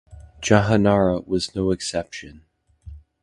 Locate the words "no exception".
1.53-2.43